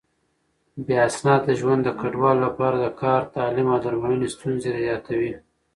بې 0.85 0.95
اسناده 1.07 1.51
ژوند 1.59 1.81
د 1.85 1.89
کډوالو 1.99 2.43
لپاره 2.47 2.77
د 2.79 2.87
کار، 3.01 3.21
تعليم 3.35 3.67
او 3.73 3.77
درملنې 3.85 4.27
ستونزې 4.35 4.69
زياتوي. 4.81 5.33